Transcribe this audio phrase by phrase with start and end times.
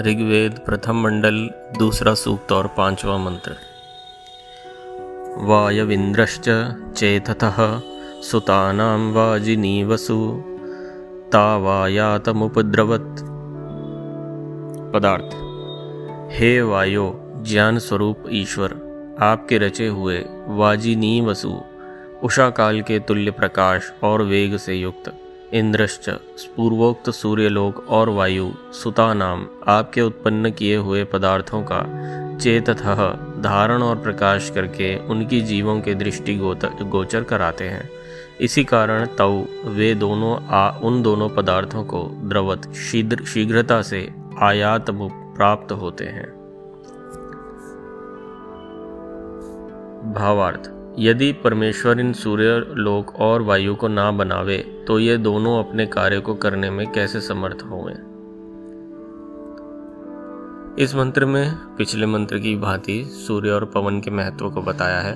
[0.00, 3.52] ऋग्वेद प्रथम मंडल, दूसरा सूक्त और पांचवा मंत्र।
[5.38, 6.44] वायविंद्रश्च
[6.96, 7.80] चेततः
[8.22, 10.42] सुतानां वाजिनीवसु
[11.32, 13.20] तावायातमुपद्रवत्
[14.92, 15.30] पदार्थ,
[16.32, 17.06] हे वायो
[17.48, 18.74] ज्ञान स्वरूप ईश्वर,
[19.20, 21.60] आपके रचे हुए वाजिनी वसु
[22.22, 25.12] उषा काल के तुल्य प्रकाश और वेग से युक्त।
[25.54, 26.10] इंद्रश्च
[26.56, 31.80] पूर्वोक्त सूर्यलोक और वायु, सुता नाम, आपके उत्पन्न किए हुए पदार्थों का
[32.36, 32.82] चेतथ
[33.40, 37.90] धारण और प्रकाश करके उनकी जीवों के दृष्टि गोचर कराते हैं।
[38.40, 44.86] इसी कारण तव, वे दोनों आ, उन दोनों पदार्थों को द्रवत शीघ्र शीघ्रता से आयात
[44.90, 46.28] प्राप्त होते हैं।
[50.14, 55.86] भावार्थ यदि परमेश्वर इन सूर्य लोक और वायु को ना बनावे तो ये दोनों अपने
[55.86, 58.10] कार्य को करने में कैसे समर्थ होंगे?
[60.84, 65.14] इस मंत्र में पिछले मंत्र की भांति सूर्य और पवन के महत्व को बताया है।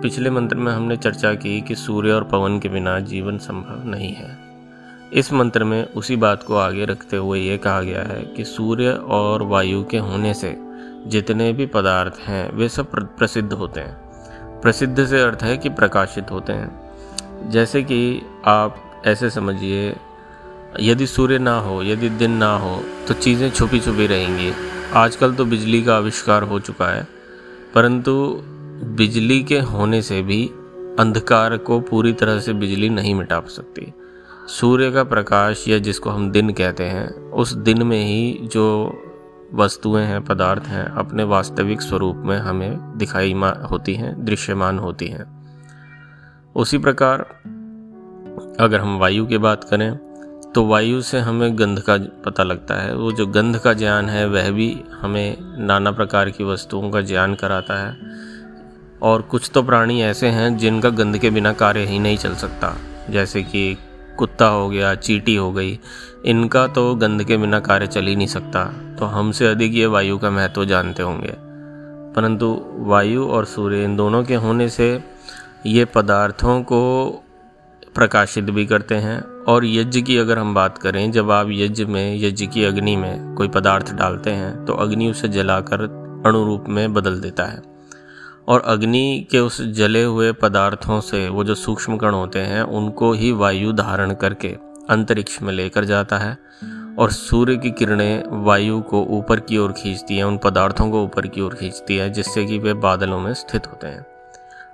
[0.00, 4.12] पिछले मंत्र में हमने चर्चा की कि सूर्य और पवन के बिना जीवन संभव नहीं
[4.12, 4.38] है।
[5.12, 8.90] इस मंत्र में उसी बात को आगे रखते हुए ये कहा गया है कि सूर्य
[8.90, 10.56] और वायु के होने से
[11.06, 14.01] जितने भी पदार्थ हैं, वे सब प्रसिद्ध होते हैं।
[14.62, 19.94] प्रसिद्ध से अर्थ है कि प्रकाशित होते हैं। जैसे कि आप ऐसे समझिए,
[20.80, 22.76] यदि सूर्य ना हो, यदि दिन ना हो
[23.08, 24.52] तो चीज़ें छुपी छुपी रहेंगी।
[24.94, 27.06] आजकल तो बिजली का आविष्कार हो चुका है,
[27.74, 28.14] परंतु
[28.96, 30.44] बिजली के होने से भी
[30.98, 33.92] अंधकार को पूरी तरह से बिजली नहीं मिटा सकती।
[34.50, 38.64] सूर्य का प्रकाश या जिसको हम दिन कहते हैं, उस दिन में ही जो
[39.54, 43.32] वस्तुएँ हैं, पदार्थ हैं, अपने वास्तविक स्वरूप में हमें दिखाई
[43.70, 45.42] होती हैं, दृश्यमान होती हैं।
[46.56, 47.20] उसी प्रकार,
[48.60, 50.12] अगर हम वायु की बात करें
[50.54, 54.28] तो वायु से हमें गंध का पता लगता है। वो जो गंध का ज्ञान है,
[54.28, 55.36] वह भी हमें
[55.66, 57.96] नाना प्रकार की वस्तुओं का ज्ञान कराता है।
[59.02, 62.76] और कुछ तो प्राणी ऐसे हैं, जिनका गंध के बिना कार्य ही नहीं चल सकता।
[63.10, 63.76] जैसे कि
[64.18, 65.78] कुत्ता हो गया, चीटी हो गई,
[66.24, 70.18] इनका तो गंध के बिना कार्य चल ही नहीं सकता। तो हमसे अधिक ये वायु
[70.18, 71.34] का महत्व जानते होंगे।
[72.12, 75.04] परंतु वायु और सूर्य इन दोनों के होने से
[75.66, 77.10] ये पदार्थों को
[77.94, 82.16] प्रकाशित भी करते हैं। और यज्ञ की अगर हम बात करें, जब आप यज्ञ में,
[82.16, 85.80] यज्ञ की अग्नि में कोई पदार्थ डालते हैं तो अग्नि उसे जलाकर
[86.26, 87.62] अणुरूप में बदल देता है।
[88.48, 93.12] और अग्नि के उस जले हुए पदार्थों से वो जो सूक्ष्म कण होते हैं, उनको
[93.12, 94.48] ही वायु धारण करके
[94.90, 96.38] अंतरिक्ष में लेकर जाता है।
[96.98, 101.26] और सूर्य की किरणें वायु को ऊपर की ओर खींचती हैं, उन पदार्थों को ऊपर
[101.26, 104.06] की ओर खींचती है, जिससे कि वे बादलों में स्थित होते हैं।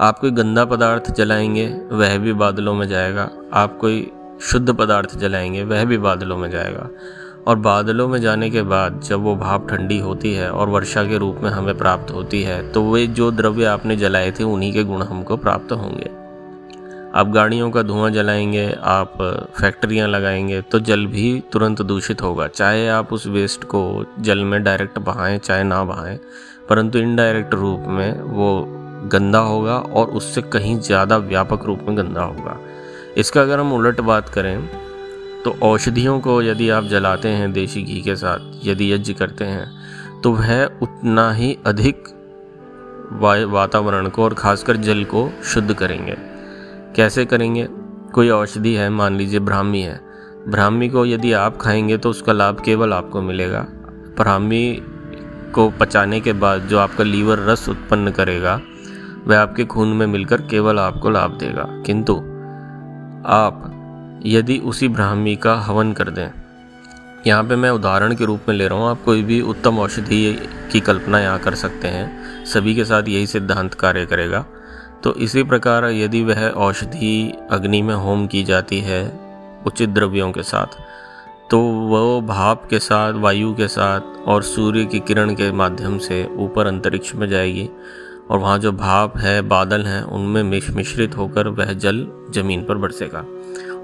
[0.00, 5.64] आप कोई गंदा पदार्थ जलाएँगे, वह भी बादलों में जाएगा। आप कोई शुद्ध पदार्थ जलाएँगे,
[5.64, 6.88] वह भी बादलों में जाएगा।
[7.46, 11.18] और बादलों में जाने के बाद जब वो भाप ठंडी होती है और वर्षा के
[11.18, 14.84] रूप में हमें प्राप्त होती है तो वे जो द्रव्य आपने जलाए थे, उन्हीं के
[14.84, 16.23] गुण हमको प्राप्त होंगे।
[17.14, 19.12] आप गाड़ियों का धुआँ जलाएँगे, आप
[19.60, 23.82] फैक्ट्रियाँ लगाएँगे तो जल भी तुरंत दूषित होगा। चाहे आप उस वेस्ट को
[24.20, 26.18] जल में डायरेक्ट बहाएँ, चाहे ना बहाएँ,
[26.68, 28.64] परंतु इनडायरेक्ट रूप में वो
[29.12, 32.58] गंदा होगा और उससे कहीं ज़्यादा व्यापक रूप में गंदा होगा।
[33.16, 34.68] इसका अगर हम उलट बात करें
[35.44, 40.20] तो औषधियों को यदि आप जलाते हैं देसी घी के साथ, यदि यज्ञ करते हैं
[40.22, 42.08] तो वह उतना ही अधिक
[43.50, 46.16] वातावरण को और खासकर जल को शुद्ध करेंगे।
[46.96, 47.68] कैसे करेंगे?
[48.14, 50.00] कोई औषधि है, मान लीजिए ब्राह्मी है।
[50.48, 53.60] ब्राह्मी को यदि आप खाएँगे तो उसका लाभ केवल आपको मिलेगा।
[54.16, 54.82] ब्राह्मी
[55.54, 58.60] को पचाने के बाद जो आपका लीवर रस उत्पन्न करेगा,
[59.26, 62.16] वह आपके खून में मिलकर केवल आपको लाभ देगा। किंतु
[63.26, 63.70] आप
[64.26, 66.28] यदि उसी ब्राह्मी का हवन कर दें,
[67.26, 70.48] यहाँ पे मैं उदाहरण के रूप में ले रहा हूँ। आप कोई भी उत्तम औषधि
[70.72, 74.44] की कल्पना यहाँ कर सकते हैं। सभी के साथ यही सिद्धांत कार्य करेगा।
[75.04, 79.20] तो इसी प्रकार यदि वह औषधि अग्नि में होम की जाती है
[79.66, 80.66] उचित द्रव्यों के साथ
[81.50, 86.28] तो वह भाप के साथ, वायु के साथ और सूर्य की किरण के माध्यम से
[86.36, 87.70] ऊपर अंतरिक्ष में जाएगी
[88.30, 92.74] और वहाँ जो भाप है, बादल हैं, उनमें मिश मिश्रित होकर वह जल ज़मीन पर
[92.74, 93.24] बरसेगा।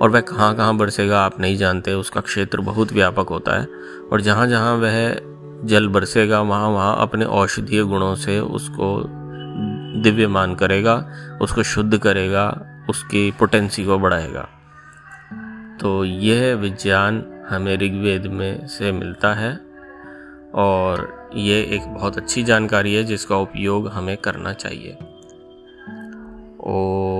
[0.00, 3.68] और वह कहाँ कहाँ बरसेगा आप नहीं जानते, उसका क्षेत्र बहुत व्यापक होता है
[4.12, 5.20] और जहाँ जहाँ वह
[5.64, 9.17] जल बरसेगा, वहाँ वहाँ अपने औषधीय गुणों से उसको
[10.02, 11.10] दिव्यमान करेगा,
[11.42, 14.48] उसको शुद्ध करेगा, उसकी पोटेंसी को बढ़ाएगा।
[15.80, 19.60] तो यह विज्ञान हमें ऋग्वेद में से मिलता है
[20.54, 24.98] और ये एक बहुत अच्छी जानकारी है जिसका उपयोग हमें करना चाहिए।
[26.60, 27.17] ओ